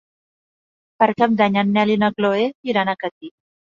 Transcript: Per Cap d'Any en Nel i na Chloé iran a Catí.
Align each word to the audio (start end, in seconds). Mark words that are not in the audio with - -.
Per 1.03 1.09
Cap 1.21 1.35
d'Any 1.41 1.59
en 1.63 1.71
Nel 1.75 1.93
i 1.97 2.01
na 2.05 2.11
Chloé 2.17 2.49
iran 2.75 2.91
a 2.91 2.97
Catí. 3.05 3.35